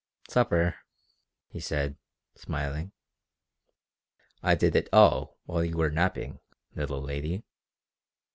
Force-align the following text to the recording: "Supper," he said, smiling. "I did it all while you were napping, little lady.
"Supper," 0.27 0.77
he 1.51 1.59
said, 1.59 1.95
smiling. 2.33 2.91
"I 4.41 4.55
did 4.55 4.75
it 4.75 4.89
all 4.91 5.37
while 5.45 5.63
you 5.63 5.77
were 5.77 5.91
napping, 5.91 6.39
little 6.73 7.03
lady. 7.03 7.43